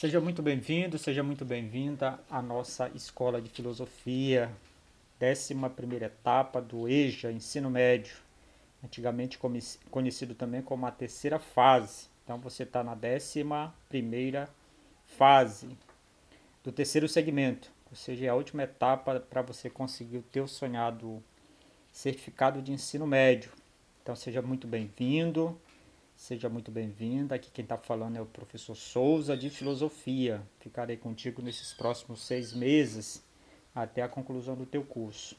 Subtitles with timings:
[0.00, 4.50] Seja muito bem-vindo, seja muito bem-vinda à nossa Escola de Filosofia,
[5.22, 5.54] 11
[6.02, 8.16] etapa do EJA, Ensino Médio,
[8.82, 9.38] antigamente
[9.90, 12.08] conhecido também como a terceira fase.
[12.24, 13.44] Então você está na 11
[15.04, 15.68] fase
[16.64, 21.22] do terceiro segmento, ou seja, é a última etapa para você conseguir o teu sonhado
[21.92, 23.52] certificado de ensino médio.
[24.02, 25.60] Então seja muito bem-vindo.
[26.20, 27.34] Seja muito bem-vinda.
[27.34, 30.42] Aqui quem está falando é o professor Souza de Filosofia.
[30.58, 33.24] Ficarei contigo nesses próximos seis meses
[33.74, 35.34] até a conclusão do teu curso.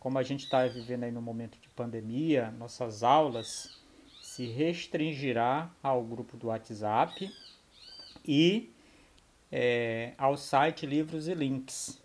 [0.00, 3.80] Como a gente está vivendo aí no momento de pandemia, nossas aulas
[4.20, 7.32] se restringirá ao grupo do WhatsApp
[8.24, 8.74] e
[9.50, 12.02] é, ao site Livros e Links.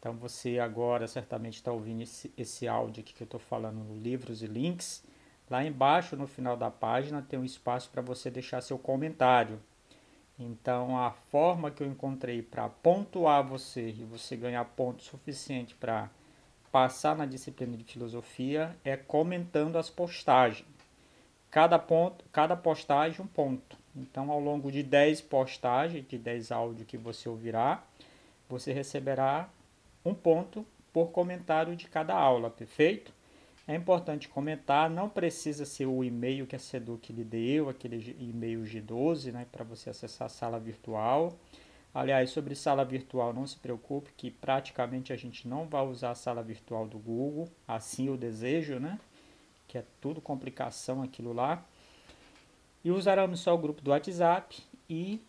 [0.00, 3.94] Então você agora certamente está ouvindo esse, esse áudio aqui que eu estou falando no
[3.94, 5.04] Livros e Links
[5.50, 9.60] Lá embaixo, no final da página, tem um espaço para você deixar seu comentário.
[10.38, 16.10] Então, a forma que eu encontrei para pontuar você e você ganhar ponto suficiente para
[16.72, 20.66] passar na disciplina de filosofia é comentando as postagens.
[21.50, 23.76] Cada, ponto, cada postagem um ponto.
[23.94, 27.84] Então, ao longo de 10 postagens, de 10 áudios que você ouvirá,
[28.48, 29.48] você receberá
[30.04, 33.12] um ponto por comentário de cada aula, perfeito?
[33.66, 38.60] É importante comentar, não precisa ser o e-mail que a Seduc lhe deu, aquele e-mail
[38.60, 41.32] G12, né, para você acessar a sala virtual.
[41.94, 46.14] Aliás, sobre sala virtual, não se preocupe que praticamente a gente não vai usar a
[46.14, 48.98] sala virtual do Google, assim eu desejo, né?
[49.68, 51.64] Que é tudo complicação aquilo lá.
[52.84, 55.22] E usaremos só o grupo do WhatsApp e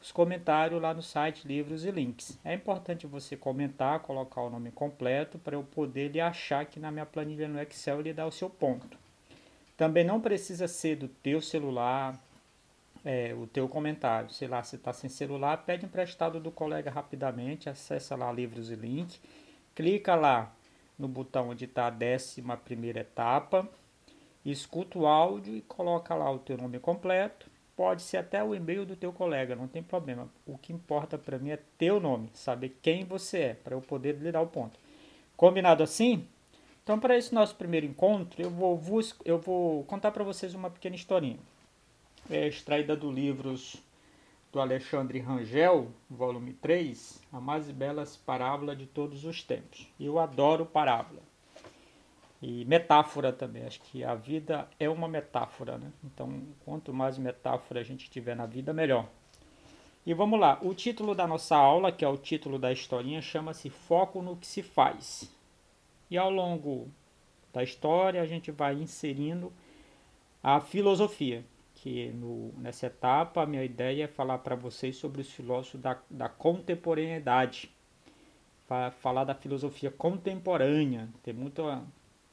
[0.00, 2.38] os comentários lá no site Livros e Links.
[2.42, 6.90] É importante você comentar, colocar o nome completo para eu poder lhe achar aqui na
[6.90, 8.98] minha planilha no Excel e lhe dar o seu ponto.
[9.76, 12.18] Também não precisa ser do teu celular,
[13.04, 14.30] é, o teu comentário.
[14.30, 18.74] Sei lá, se está sem celular, pede emprestado do colega rapidamente, acessa lá Livros e
[18.74, 19.20] Links,
[19.74, 20.54] clica lá
[20.98, 23.68] no botão onde está a décima primeira etapa,
[24.44, 28.84] escuta o áudio e coloca lá o teu nome completo pode ser até o e-mail
[28.84, 30.28] do teu colega, não tem problema.
[30.44, 34.18] O que importa para mim é teu nome, saber quem você é, para eu poder
[34.18, 34.78] lhe dar o ponto.
[35.34, 36.26] Combinado assim?
[36.84, 38.78] Então, para esse nosso primeiro encontro, eu vou,
[39.24, 41.38] eu vou contar para vocês uma pequena historinha.
[42.30, 43.82] É extraída do livros
[44.52, 49.88] do Alexandre Rangel, volume 3, A Mais Belas Parábola de Todos os Tempos.
[49.98, 51.22] Eu adoro parábola.
[52.42, 55.92] E metáfora também, acho que a vida é uma metáfora, né?
[56.02, 59.06] Então, quanto mais metáfora a gente tiver na vida, melhor.
[60.06, 63.68] E vamos lá, o título da nossa aula, que é o título da historinha, chama-se
[63.68, 65.30] Foco no que se faz.
[66.10, 66.88] E ao longo
[67.52, 69.52] da história a gente vai inserindo
[70.42, 75.30] a filosofia, que no, nessa etapa a minha ideia é falar para vocês sobre os
[75.30, 77.70] filósofos da, da contemporaneidade,
[78.98, 81.82] falar da filosofia contemporânea, tem muita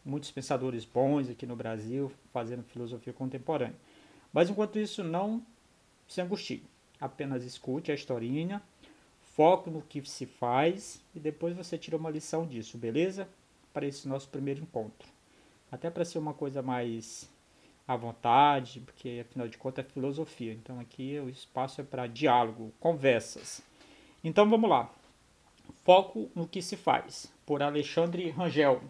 [0.07, 3.75] muitos pensadores bons aqui no Brasil fazendo filosofia contemporânea.
[4.31, 5.45] Mas enquanto isso, não
[6.07, 6.63] se angustie.
[6.99, 8.61] Apenas escute a historinha,
[9.35, 13.27] foco no que se faz e depois você tira uma lição disso, beleza?
[13.73, 15.07] Para esse nosso primeiro encontro.
[15.71, 17.29] Até para ser uma coisa mais
[17.87, 20.53] à vontade, porque afinal de contas é filosofia.
[20.53, 23.61] Então aqui o espaço é para diálogo, conversas.
[24.23, 24.91] Então vamos lá.
[25.83, 28.81] Foco no que se faz, por Alexandre Rangel.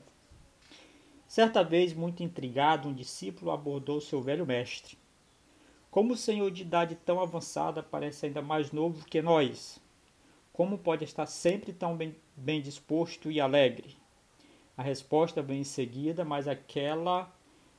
[1.27, 4.97] Certa vez, muito intrigado, um discípulo abordou seu velho mestre.
[5.91, 9.79] Como o senhor de idade tão avançada parece ainda mais novo que nós?
[10.53, 13.97] Como pode estar sempre tão bem, bem disposto e alegre?
[14.77, 17.31] A resposta vem em seguida, mas aquela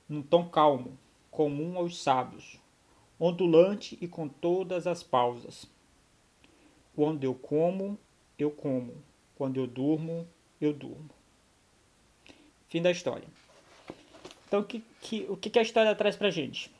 [0.06, 0.98] num tom calmo,
[1.30, 2.60] comum aos sábios,
[3.18, 5.66] ondulante e com todas as pausas.
[6.94, 7.98] Quando eu como,
[8.38, 8.94] eu como.
[9.36, 10.26] Quando eu durmo,
[10.60, 11.17] eu durmo.
[12.68, 13.26] Fim da história.
[14.46, 16.70] Então, o que, que, o que a história traz pra gente?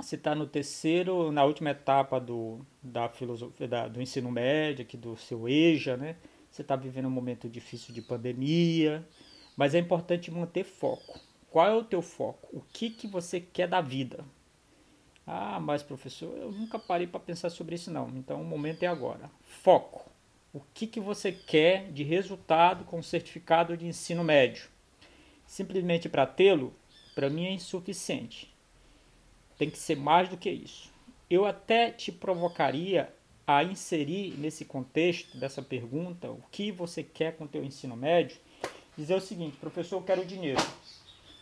[0.00, 4.96] Você está no terceiro, na última etapa do, da filosofia, da, do ensino médio, aqui
[4.96, 6.16] do seu EJA, né?
[6.50, 9.06] Você está vivendo um momento difícil de pandemia,
[9.56, 11.20] mas é importante manter foco.
[11.50, 12.48] Qual é o teu foco?
[12.52, 14.24] O que, que você quer da vida?
[15.26, 18.08] Ah, mas professor, eu nunca parei para pensar sobre isso não.
[18.16, 19.30] Então o momento é agora.
[19.42, 20.10] Foco.
[20.52, 24.71] O que, que você quer de resultado com o certificado de ensino médio?
[25.52, 26.72] Simplesmente para tê-lo,
[27.14, 28.50] para mim é insuficiente.
[29.58, 30.90] Tem que ser mais do que isso.
[31.28, 33.12] Eu até te provocaria
[33.46, 38.38] a inserir nesse contexto dessa pergunta o que você quer com o teu ensino médio,
[38.96, 40.62] dizer o seguinte, professor, eu quero dinheiro.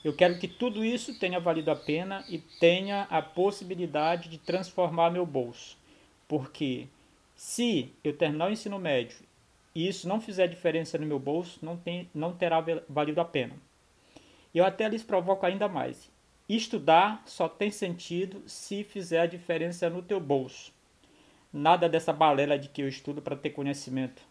[0.04, 5.10] Eu quero que tudo isso tenha valido a pena e tenha a possibilidade de transformar
[5.10, 5.78] meu bolso.
[6.26, 6.88] Porque
[7.36, 9.18] Se eu terminar o ensino médio
[9.72, 13.54] e isso não fizer diferença no meu bolso, não, tem, não terá valido a pena.
[14.54, 16.10] Eu até lhes provoco ainda mais.
[16.48, 20.72] Estudar só tem sentido se fizer a diferença no teu bolso.
[21.52, 24.22] Nada dessa balela de que eu estudo para ter conhecimento.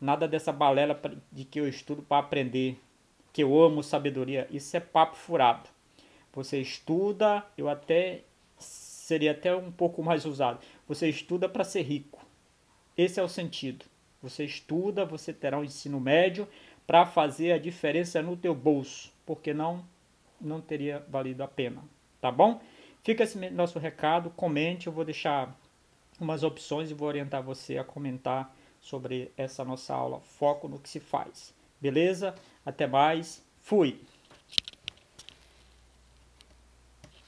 [0.00, 1.00] Nada dessa balela
[1.32, 2.80] de que eu estudo para aprender.
[3.32, 4.46] Que eu amo sabedoria.
[4.50, 5.68] Isso é papo furado.
[6.32, 8.22] Você estuda, eu até
[8.58, 10.60] seria até um pouco mais usado.
[10.86, 12.24] Você estuda para ser rico.
[12.96, 13.84] Esse é o sentido.
[14.22, 16.48] Você estuda, você terá um ensino médio
[16.86, 19.84] para fazer a diferença no teu bolso, porque não
[20.40, 21.82] não teria valido a pena,
[22.20, 22.60] tá bom?
[23.02, 25.56] Fica esse nosso recado, comente, eu vou deixar
[26.20, 30.88] umas opções e vou orientar você a comentar sobre essa nossa aula Foco no que
[30.88, 31.54] se faz.
[31.80, 32.34] Beleza?
[32.64, 33.44] Até mais.
[33.60, 34.00] Fui.